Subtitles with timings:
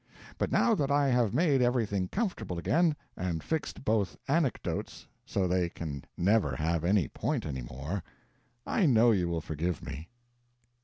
[0.39, 5.69] But now that I have made everything comfortable again, and fixed both anecdotes so they
[5.69, 8.01] can never have any point any more,
[8.65, 10.09] I know you will forgive me.